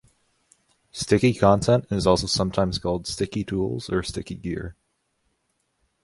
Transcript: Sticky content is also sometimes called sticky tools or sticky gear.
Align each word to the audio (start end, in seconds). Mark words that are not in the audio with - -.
Sticky 0.91 1.35
content 1.35 1.85
is 1.91 2.07
also 2.07 2.25
sometimes 2.25 2.79
called 2.79 3.05
sticky 3.05 3.43
tools 3.43 3.87
or 3.87 4.01
sticky 4.01 4.33
gear. 4.33 4.75